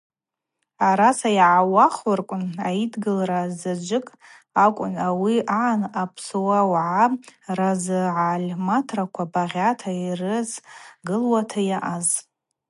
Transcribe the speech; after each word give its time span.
Араса 0.87 1.29
йгӏауахвырквын, 1.33 2.45
Аидгылара-заджвыкӏ 2.67 4.13
акӏвын 4.63 4.95
ауи 5.07 5.35
агӏан 5.63 5.81
апсуа 6.01 6.59
уагӏа 6.71 7.17
разыгӏальаматраква 7.57 9.25
багъьата 9.33 9.89
йрызгылуата 10.05 11.61
йаъаз. 11.69 12.07